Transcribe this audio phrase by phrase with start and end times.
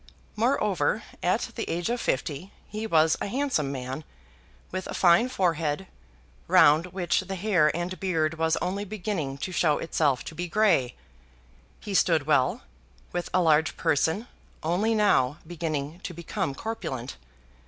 [0.35, 4.03] Moreover, at the age of fifty, he was a handsome man,
[4.71, 5.85] with a fine forehead,
[6.47, 10.95] round which the hair and beard was only beginning to show itself to be grey.
[11.79, 12.63] He stood well,
[13.11, 14.27] with a large person,
[14.63, 17.17] only now beginning to become corpulent.